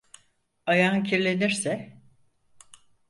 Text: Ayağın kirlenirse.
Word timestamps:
Ayağın 0.65 1.03
kirlenirse. 1.03 2.01